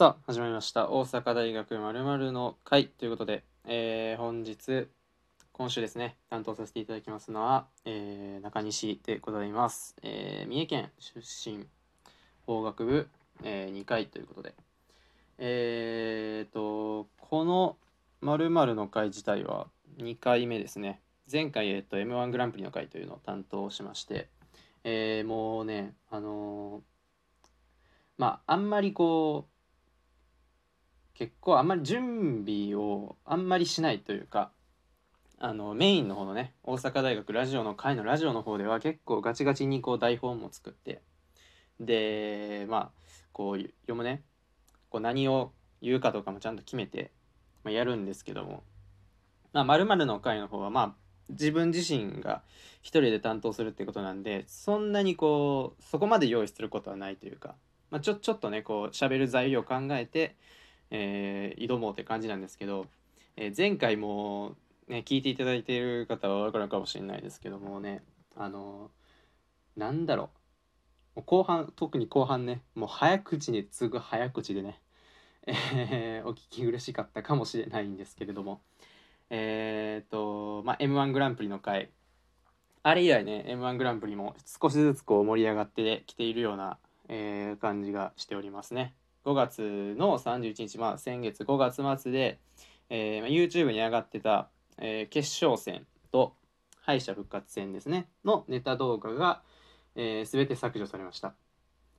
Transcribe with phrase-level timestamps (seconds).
[0.00, 0.90] さあ始まりました。
[0.90, 4.88] 大阪大学まるの会ということで、えー本日
[5.52, 11.66] 今週ですね担当させていただきますのは、えー中西でございます、えー三重県出身
[12.46, 13.08] 法学部、
[13.42, 14.54] え2回ということで。
[15.36, 17.76] えー、とこの
[18.22, 19.66] まるの会自体は
[19.98, 21.02] 2回目ですね。
[21.30, 24.30] 前回、えー、と m 1グランプリの会というのを担当しまして、
[24.82, 26.82] えーもうねあのー
[28.16, 29.59] まああんまりこう
[31.20, 34.52] 結構あんまり準備をあんまりしないというか
[35.38, 41.02] あのメインの方のね大阪大学ラジオの会のラジオの方では結構ガチガチにこう台本も作って
[41.78, 42.90] でまあ
[43.32, 44.22] こう読むね。
[44.88, 45.52] こう何を
[45.82, 47.12] 言うかとかもちゃんと決めて、
[47.64, 48.62] まあ、やるんですけども。
[49.52, 50.94] まあ〇〇の会の方はまあ
[51.28, 52.40] 自分自身が
[52.80, 57.56] 一人で担当するってことなんでそんなにこうそこまで用意することはないというか、
[57.90, 60.36] まあ、ちょちょっとねこう喋る材料を考えて
[60.90, 62.86] えー挑もうって感じなんですけど、
[63.36, 64.56] えー前回も、
[64.88, 68.02] ね、聞いていただいている方は分かるかもしれないですけどもね
[68.36, 70.30] あのーなんだろ
[71.16, 74.80] う後半特に後半ねもう早口に次ぐ早口でね、
[75.46, 78.60] えーお聞き苦しかったかもしれないんですけれども
[79.30, 81.90] えっ、とまあ m 1グランプリの回
[82.82, 86.78] あれ以来ね m 1グランプリも少しずつこう盛り上がってきているような、
[87.08, 88.94] えー感じがしておりますね。
[89.24, 92.38] 5月の31日、まあ、先月5月末で、
[92.88, 96.34] えーまあ YouTube に上がってた、えー決勝戦と
[96.80, 99.42] 敗者復活戦ですねのネタ動画が、
[99.94, 101.34] えー、全て削除されました。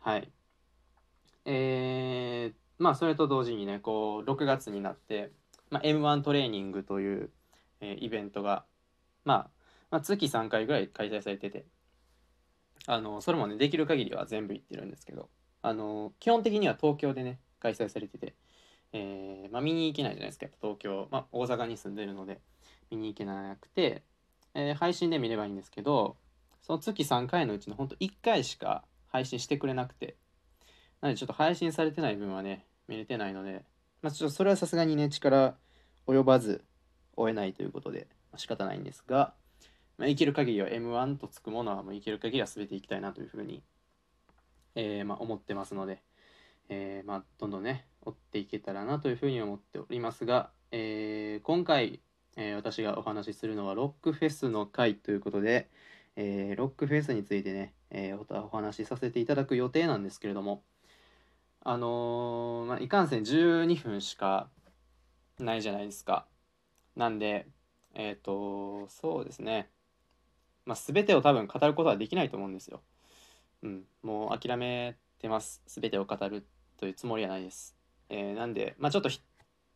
[0.00, 0.30] はい。
[1.44, 5.30] えーまあそれと同時にねこう6月になって、
[5.70, 7.30] まあ、m 1トレーニングという、
[7.80, 8.64] えーイベントが、
[9.24, 9.50] まあ、
[9.90, 11.64] まあ月3回ぐらい開催されてて
[12.86, 15.28] あのそれもねできる限りは全部行ってるんですけど
[15.66, 18.34] あの基本的には東京でね開催されてて、
[18.92, 20.44] えーまあ、見に行けないじゃないですか。
[20.44, 22.38] やっぱ東京、まあ、大阪に住んでるので
[22.90, 24.02] 見に行けなくて、
[24.52, 26.16] えー配信で見ればいいんですけど
[26.60, 30.16] その月3回のうちのほんと1回しか配信してくれなくて
[31.00, 33.64] なのでちょっと配信されてない分はね見れてないので、
[34.02, 35.54] まあ、ちょっとそれはさすがにね力
[36.06, 36.62] 及ばず
[37.16, 39.32] 追えないということで、まあ、仕方ないんですが、
[39.96, 43.62] まあ、いける限りは M1 とつくものはもういける限りは全ていきたいなというふうに
[44.74, 46.02] えーまあ、思ってますので、
[46.68, 52.00] えーまあ、どんどんね追っていけたらなというふうに思っておりますが、え今回、
[52.36, 55.70] え私がお話しするのはロックフェスの回ということで、
[56.16, 60.62] えーロックフェスについてね、えおお話しさせていただく予定なんですけれども
[61.66, 64.50] あのまあ、いかんせん12分しか
[65.38, 66.26] ないじゃないですか。
[66.94, 67.46] なんで
[67.94, 69.70] えっ、とそうですね
[70.66, 72.82] まあ、全てを多分語ることはできないと思うんですよ。
[73.64, 75.62] うん、もう諦めてます。
[75.66, 77.74] 全てを語るというつもりはないです。
[78.10, 79.08] えーなんで、まあ、ちょっと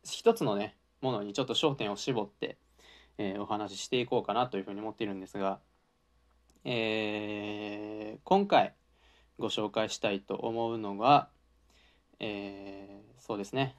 [0.03, 2.57] 一つのね、ものにちょっと焦点を絞って、
[3.17, 5.59] えーお話ししていこうかなというふうに思っているんですが、
[6.63, 8.75] えー今回
[9.39, 11.29] ご紹介したいと思うのが、
[12.19, 13.75] えーそうですね。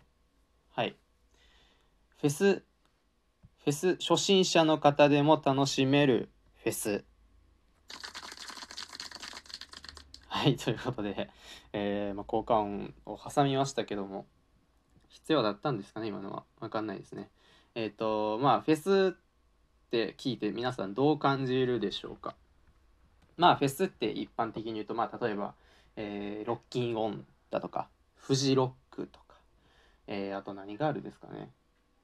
[0.71, 0.97] はい。
[2.21, 6.31] フェス、フェス初心者の方でも楽しめる
[6.65, 7.04] フェス。
[10.41, 11.28] はい、ということで、
[11.75, 14.25] えーまあ、効果音を挟みましたけども、
[15.09, 16.45] 必要だったんですかね、今のは。
[16.61, 17.28] わかんないですね。
[17.75, 19.21] えっ、と、まあ、フェスっ
[19.91, 22.37] て聞いて皆さんどう感じるでしょうか？
[23.37, 25.53] まあ、フェスって一般的に言うと、まあ、例えば、
[25.97, 29.37] えーロッキンオンだとか、フジロックとか、
[30.07, 31.51] えーあと何があるですかね。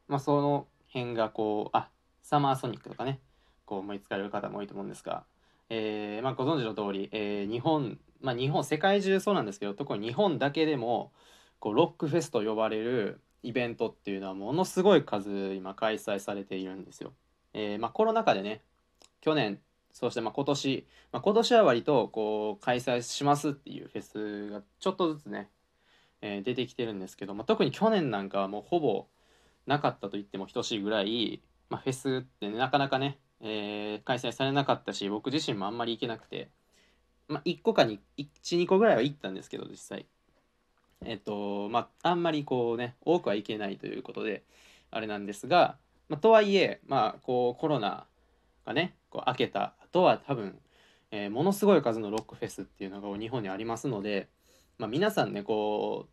[0.08, 1.88] まあ、その辺がこう、あ、
[2.22, 3.18] サマーソニックとかね、
[3.64, 5.24] こう思いつかれる方も多いと思うんですが、
[5.70, 11.12] えーまあ、ご存知の通り、えー日本、まあ、日本世界中そうなんですけど特に日本だけでも
[11.58, 17.12] こうロックフェスと呼ばれるイベントっていうのはものすごい数今開催されているんですよ。
[17.54, 18.62] えーまあ、コロナ禍でね
[19.20, 19.60] 去年
[19.92, 25.48] そしてま今年、まあ、今年は割とこう開催しますっていうフェスがちょっとずつね、
[26.20, 29.06] えー出てきてるんですけど、まあ、特に去年なんかはもうほぼ
[29.66, 36.50] なかったと言っても等しいぐらい、まあ、フェスってねなかなかねえー開催されなかったし僕自身もあんまり行けなくて、
[37.28, 40.06] まあ、1個かに12個ぐらいは行ったんですけど実際。
[41.04, 44.44] えっ、とまああんまりこうね多くは行けないということで
[44.90, 45.76] あれなんですが、
[46.08, 48.06] まあ、とはいえまあこうコロナ
[48.64, 50.58] がねこう明けた後は多分、
[51.10, 54.28] えーものすごい数のロックフェスっていうのが日本にありますので、
[54.78, 56.10] まあ、皆さんねこう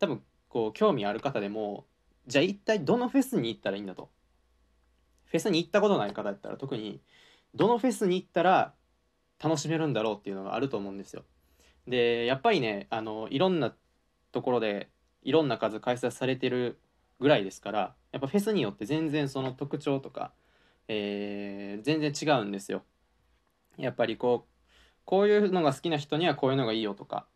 [0.00, 1.84] 多分こう興味ある方でも
[2.26, 4.08] じゃあ一体どのフェスに行ったらいいんだと。
[5.26, 7.00] フェスに行ったことない方だったら特に
[7.54, 8.74] どのフェスに行ったら
[9.42, 11.24] 楽しめるんだろうっていうのがあると思うんですよ。
[11.86, 13.74] でやっぱりねあのいろんな
[14.30, 14.88] ところで
[15.22, 16.78] いろんな数開催されてる
[17.18, 20.32] ぐらいですからやっぱフェスによって全然その特徴とか、
[20.88, 22.82] えー、全然違うんですよ。
[23.78, 24.52] やっぱりこう
[25.04, 27.26] こういうのが好きな人にはこういうのがいいよとか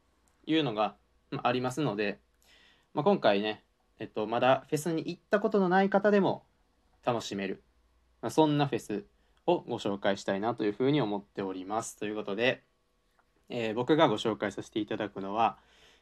[0.46, 0.96] いうのが
[1.42, 2.20] ありますので、
[2.94, 3.64] まあ、今回ね、
[3.98, 6.44] えっと、まだフェスに行ったことのない方でも
[7.04, 7.64] 楽しめる、
[8.22, 9.06] まあ、そんなフェス
[9.46, 11.96] をご紹介したいなというふうに思っております。
[11.96, 12.62] ということで、
[13.48, 15.58] えー、僕がご紹介させていただくのは、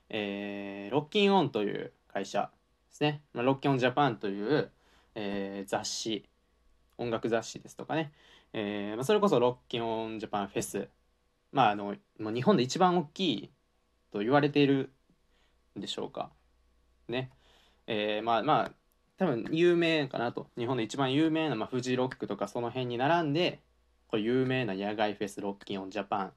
[0.08, 2.50] えー、ロッキンオンという会社
[2.90, 3.22] ですね。
[3.32, 4.70] ま、ロッキンオンジャパンという、
[5.14, 6.28] えー、雑誌、
[6.96, 8.12] 音楽雑誌ですとかね、
[8.52, 10.88] えーまあ、それこそロッキンオンジャパンフェス、
[11.52, 13.50] まあ、あのもう日本で一番大きい
[14.12, 14.90] と言われている
[15.76, 16.30] んでしょうか。
[17.08, 17.30] ね。
[17.86, 18.72] えー、まあまあ
[19.16, 20.48] 多分有名かなと。
[20.58, 23.60] 日本で一番有名な、まあ、フジロックとかその辺に並んで
[24.08, 26.32] これ有名な野外フェスロッキンオンジャパン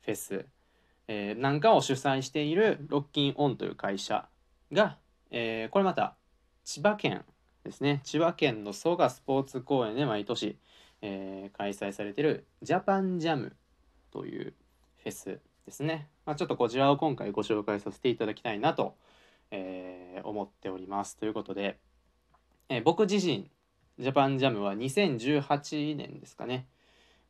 [0.00, 0.46] フェス、
[1.08, 4.28] えー、なんかを主催しているロッキンオンという会社
[4.72, 4.96] が、
[5.30, 6.16] えー、これまた
[6.64, 7.24] 千葉県
[7.64, 8.00] ですね。
[8.04, 10.58] 千葉県の蘇我スポーツ公園で毎年、
[11.02, 13.56] えー、開催されてるジャパンジャム
[14.10, 14.54] という
[15.02, 18.94] フェスですね、まあ、ちょっとこちらを今回ご紹介させていただきたいなと、
[19.50, 21.16] えー、思っております。
[21.16, 21.78] ということで
[22.68, 23.48] えー、僕自身
[23.98, 26.66] ジャパンジャムは2018年ですかね。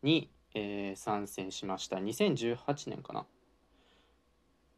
[0.03, 1.97] に、えー、参戦しました。
[1.97, 3.27] 2018年かな。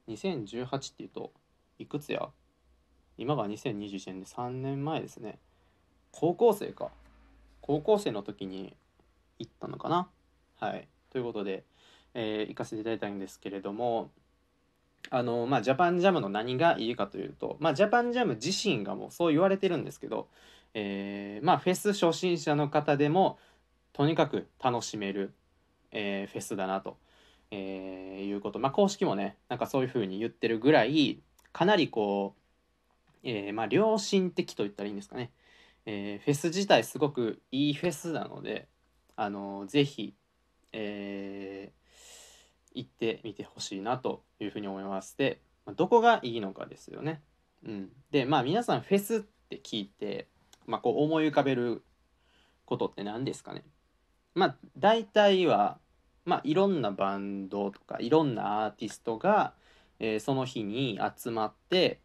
[0.08, 1.32] 2018っていうと
[1.78, 2.28] いくつや？
[3.16, 5.38] 今が2021年で3年前ですね。
[6.10, 6.90] 高校生か。
[7.61, 8.76] 高校生の時に
[9.38, 10.08] 行ったのかな。
[10.58, 10.88] はい。
[11.11, 11.64] ということで、
[12.14, 14.11] えー、行かせていただいたんですけれども
[15.10, 20.28] あのまあジャパンジャムの何がいいかというとまあジャパンジャム自身がもうそう言われてるんですけど、
[20.75, 23.38] えー、まあフェス初心者の方でも
[23.93, 25.32] とにかく楽しめる、
[25.93, 26.99] えー、フェスだなと、
[27.50, 28.58] えー、いうこと。
[28.58, 31.20] まあ公式もねなんかそういうふうに言ってるぐらい
[31.52, 32.34] かなりこ
[33.25, 35.32] う、え、まあ良心的と言ったらいいんですかね、
[35.87, 38.69] え、フェス自体すごくいいフェスなので
[39.16, 40.14] あのぜひ、
[40.72, 41.72] え、
[42.78, 45.16] 行ってみてほしいなというふうに思います。
[45.19, 45.40] で、
[45.76, 47.22] どこがいいのかですよね。
[47.66, 50.28] うん、でまあ皆さんフェスって聞いて、
[50.66, 51.82] まあ、こう思い浮かべる
[52.64, 53.64] ことって何ですかね
[54.34, 55.78] まあ大体は、
[56.25, 59.54] まあ、いろんなバンドとかいろんなアーティストが、
[59.98, 62.00] えー、その日に集まって、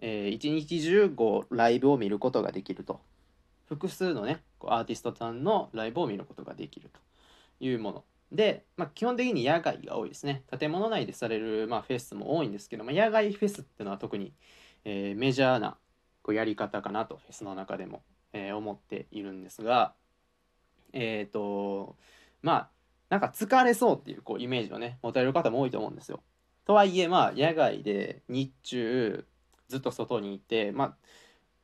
[0.00, 3.00] えー、一日中こうライブを見ることができると
[3.68, 7.00] 複数のねアーティストさんのライブを見ることができると
[7.60, 10.42] いうもので、まあ、基本的に野外が多いですね。
[10.58, 14.32] 建物内でされる、まあ、フェスも多いんですけど、まあ、野外フェスっていうのは特に、
[14.84, 15.78] えー、メジャーな
[16.22, 18.02] こうやり方かなと、フェスの中でも、
[18.32, 19.94] えー、思っているんですが、
[20.92, 21.96] えっ、ー、と、
[22.42, 22.70] まあ、
[23.08, 26.22] なんか疲れそうっていうこうイメージをね、持たれる方も多いと思うんですよ。
[26.66, 29.24] とはいえ、まあ、野外で日中、
[29.68, 30.96] ずっと外にいて、まあ、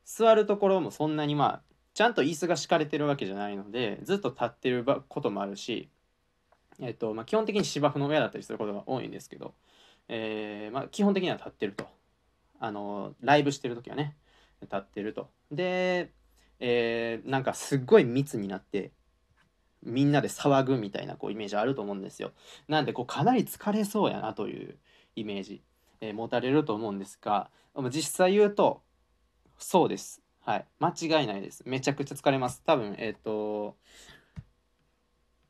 [0.03, 1.61] 座るところもそんなにまあ、
[1.93, 5.89] ちゃんと椅子が敷かれてるわけじゃないので、ずっと立ってることもあるし、
[6.81, 9.53] えっとまあ、基本的に芝生の上だったりすることが多いんですけど、
[10.07, 11.87] えーまあ、基本的には立ってると。
[12.59, 14.15] あのライブしてる時はね
[14.61, 15.29] 立ってると。
[15.51, 16.11] で、
[16.59, 18.91] えー、なんかすっごい密になって
[19.83, 22.31] みんなで騒ぐみたいなこうイメージあると思うんですよ。
[22.67, 24.77] なんでこうかなり疲れそうやなという
[25.15, 25.61] イメージ、
[26.01, 27.49] えー、持たれると思うんですが
[27.91, 28.81] 実際言うと
[29.57, 30.21] そうです。
[30.41, 30.65] はい。
[30.79, 31.63] 間違いないです。
[31.65, 32.61] めちゃくちゃ疲れます。
[32.65, 33.75] 多分えっ、ー、と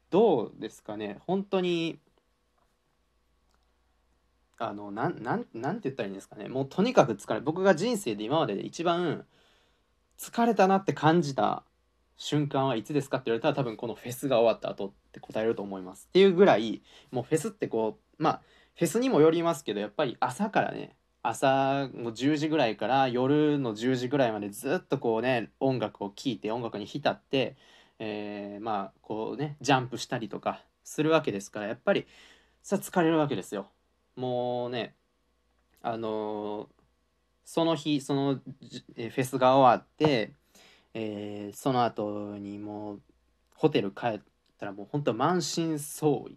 [0.10, 1.18] どうですかね。
[1.26, 2.00] 本当に
[4.58, 6.48] あのなんなんなんて言ったらいいんですかね。
[6.48, 9.26] もうとにかく疲れ僕が人生で今までで一番
[10.18, 11.64] 疲れたなって感じた
[12.18, 16.08] 瞬間はいつですかって言われたら多分このフェスが終わった後って答えると思います。
[16.10, 16.82] っていうぐらい
[17.12, 18.42] もうフェスってこうまあ
[18.76, 27.58] フェスにもよりますけどやっぱり朝からね朝の10時ぐらいから夜の10時ぐらいまでずっとこうね音楽を聴いて音楽に浸って
[28.00, 32.06] えー、まあこうねジャンプしたりとかするわけですからやっぱり
[32.62, 33.68] さ疲れるわけですよ。
[34.16, 34.96] もうね
[35.82, 36.68] あのー、
[37.46, 40.32] その日そのフェスが終わって、
[40.94, 43.02] えー、その後にもう
[43.56, 44.22] ホテル帰っ
[44.58, 46.36] たらもうほんと満身創痍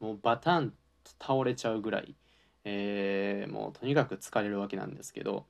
[0.00, 0.76] もうバタンと
[1.20, 2.14] 倒れちゃうぐらい、
[2.64, 5.46] えー、もうとにかく疲れるわけなんですけど、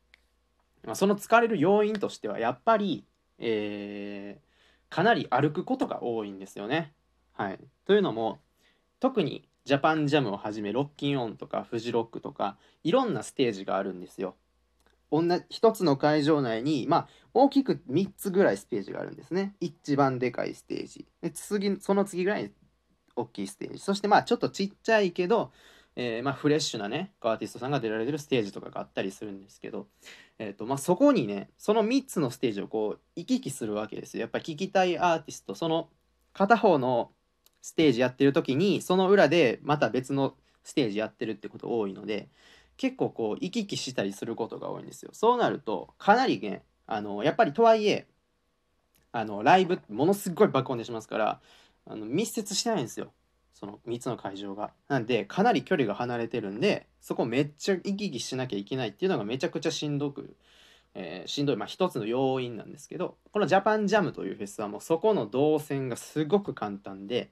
[0.84, 3.04] まあ、その疲れる要因としてはやっぱり、
[3.38, 4.51] えー、
[4.92, 6.92] かなり歩くことが多いんですよね。
[7.32, 8.40] はい、というのも
[9.00, 14.36] 特にジャパンジャムをはじめロッキンオンとかフジロックとかいろんなステージがあるんですよ。
[15.48, 19.54] 一つの会場内に、まあ、大きく3つぐらいステージがあるんですね。
[19.60, 21.06] 一番でかいステージ。
[21.22, 22.52] で次その次ぐらい
[23.16, 23.78] 大きいステージ。
[23.78, 25.52] そしてまあちょっとちっちゃいけど
[25.94, 29.88] えーまあ、フレッシュなねアーティストさんが出られてるステージとかがあったりするんですけど、
[30.38, 34.22] えーとまあ、そこにねその3つのステージをこう行き来するわけですよ。
[34.22, 35.88] やっぱり聴きたいアーティストその
[36.32, 37.10] 片方の
[37.60, 40.34] ステージやってる時にその裏でまた別の
[40.64, 42.28] ステージやってるってこと多いので
[42.76, 45.10] 結構こう行き来したりすることが多いんですよ。
[45.12, 48.06] そうなるとかなりねあのやっぱりとはいえ
[49.12, 51.40] あのライブものすごい爆音でしますから
[51.86, 53.12] あの密接してないんですよ。
[53.52, 54.72] その3つの会場が。
[54.88, 60.36] なんでかなり距離が離れてるんでそこめっちゃ行き来しなきゃいけないっていうのがめちゃくちゃしんどく、
[60.94, 67.30] えー、しんどいまあ一つの要因なんですけどこのジャパンジャムというフェスはもうそこの動線がすごく簡単で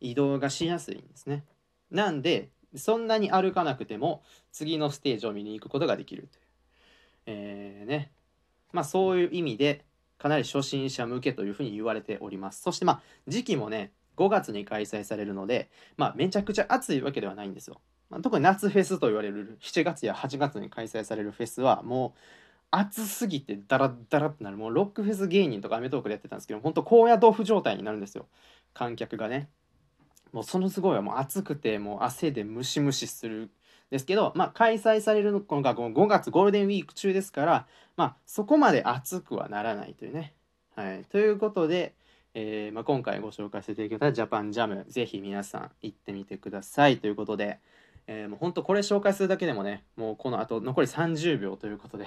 [0.00, 1.44] 移動がしやすいんですね。
[1.90, 6.42] なんでそんなに歩かなくても次のステージを見に行くことができるという。
[7.26, 8.10] えー、ね
[8.72, 9.84] まあそういう意味で
[10.18, 12.62] かなり初心者向けというふうに言われております。
[12.62, 17.80] そしてまあ時期もね5月に開催されるので、まあ、めちゃくちゃ暑いわけではないんですよ。
[18.10, 22.18] まあ、特に夏フェスと言われる7月や8月に開催されるフェスはもう
[22.70, 24.56] 暑すぎてダラッダラってなる。
[24.56, 28.26] もうロックフェス芸人とかアメトークでやってたんですけど本当高野豆腐状態になるんですよ。
[28.74, 29.48] 観客がね。
[30.32, 33.50] もうそのすごいはもう暑くてもう汗でムシムシする
[33.90, 37.66] ですけどまあ開催されるのが5月ゴールデンウィーク中ですから
[37.96, 40.34] まあそこまで暑くはならないというね。
[40.74, 41.04] はい。
[41.04, 41.94] ということで
[42.34, 47.58] えー、まあ、今回ご紹介していただいたジャパンジャムぜひ皆さん行ってみてくださいということで、
[48.06, 52.06] えー、もう本当これ紹介するだけでもねもうこのあと残り30秒ということで、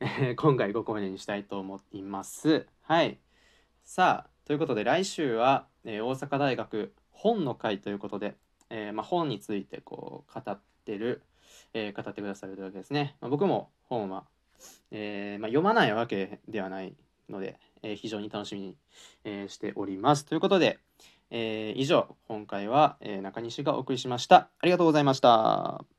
[0.00, 2.66] えー、今回ご講演にしたいと思っています。
[2.82, 3.18] はい。
[3.84, 8.34] さあということで来週は、え大阪大学本の会ということで、
[8.68, 11.22] えまあ、本についてこう語ってる、
[11.72, 14.24] え語ってくださるというわけですね、まあ、僕も本は、
[14.90, 16.94] えまあ、読まないわけではない
[17.30, 18.76] ので、え非常に楽しみに、
[19.24, 20.24] えしております。
[20.24, 20.80] ということで、
[21.30, 24.50] え以上、今回は、え中西がお送りしました。
[24.60, 25.93] ありがとうございました。